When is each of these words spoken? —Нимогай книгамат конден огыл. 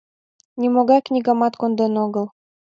—Нимогай 0.59 1.01
книгамат 1.07 1.53
конден 1.59 1.93
огыл. 2.05 2.25